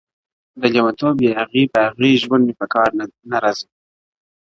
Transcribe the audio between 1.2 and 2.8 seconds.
ياغي، باغي ژوند مي په